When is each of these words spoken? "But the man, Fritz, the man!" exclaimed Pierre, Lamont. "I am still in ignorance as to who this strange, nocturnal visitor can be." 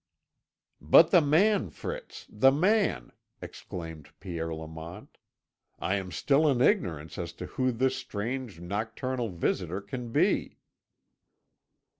"But 0.81 1.11
the 1.11 1.21
man, 1.21 1.69
Fritz, 1.69 2.25
the 2.27 2.51
man!" 2.51 3.11
exclaimed 3.39 4.09
Pierre, 4.19 4.51
Lamont. 4.51 5.15
"I 5.77 5.93
am 5.97 6.11
still 6.11 6.49
in 6.49 6.59
ignorance 6.59 7.19
as 7.19 7.33
to 7.33 7.45
who 7.45 7.71
this 7.71 7.97
strange, 7.97 8.59
nocturnal 8.59 9.29
visitor 9.29 9.79
can 9.79 10.11
be." 10.11 10.57